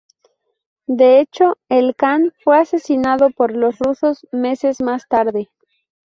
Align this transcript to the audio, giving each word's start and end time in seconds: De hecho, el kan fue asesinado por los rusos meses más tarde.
De 0.87 1.19
hecho, 1.19 1.59
el 1.69 1.93
kan 1.95 2.31
fue 2.43 2.57
asesinado 2.57 3.29
por 3.29 3.55
los 3.55 3.77
rusos 3.77 4.25
meses 4.31 4.81
más 4.81 5.07
tarde. 5.07 5.51